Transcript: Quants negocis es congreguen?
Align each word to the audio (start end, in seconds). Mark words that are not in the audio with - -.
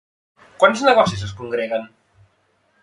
Quants 0.63 0.81
negocis 0.87 1.27
es 1.29 1.37
congreguen? 1.43 1.87